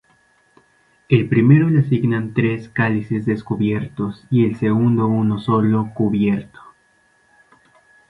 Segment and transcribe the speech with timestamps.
[1.09, 6.59] El primero le asigna tres cálices descubiertos, el segundo uno solo, cubierto.